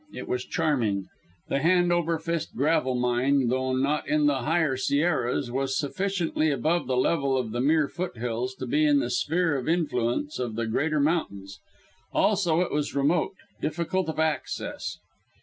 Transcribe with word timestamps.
It 0.11 0.27
was 0.27 0.43
charming. 0.45 1.05
The 1.47 1.59
Hand 1.59 1.91
over 1.91 2.17
fist 2.17 2.55
Gravel 2.55 2.95
Mine, 2.95 3.49
though 3.49 3.71
not 3.75 4.07
in 4.07 4.25
the 4.25 4.39
higher 4.39 4.75
Sierras, 4.75 5.51
was 5.51 5.77
sufficiently 5.77 6.49
above 6.49 6.87
the 6.87 6.97
level 6.97 7.37
of 7.37 7.51
the 7.51 7.61
mere 7.61 7.87
foot 7.87 8.17
hills 8.17 8.55
to 8.55 8.65
be 8.65 8.83
in 8.83 8.97
the 8.97 9.11
sphere 9.11 9.55
of 9.55 9.69
influence 9.69 10.39
of 10.39 10.55
the 10.55 10.65
greater 10.65 10.99
mountains. 10.99 11.59
Also, 12.13 12.61
it 12.61 12.71
was 12.71 12.95
remote, 12.95 13.35
difficult 13.61 14.09
of 14.09 14.17
access. 14.17 14.97